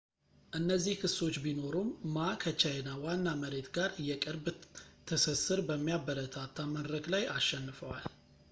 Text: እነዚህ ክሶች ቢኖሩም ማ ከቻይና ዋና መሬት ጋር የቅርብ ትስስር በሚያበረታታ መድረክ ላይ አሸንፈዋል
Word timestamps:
እነዚህ 0.57 0.95
ክሶች 1.01 1.35
ቢኖሩም 1.43 1.89
ማ 2.13 2.29
ከቻይና 2.43 2.89
ዋና 3.03 3.27
መሬት 3.41 3.67
ጋር 3.77 3.91
የቅርብ 4.07 4.47
ትስስር 5.09 5.61
በሚያበረታታ 5.69 6.57
መድረክ 6.75 7.07
ላይ 7.15 7.25
አሸንፈዋል 7.37 8.07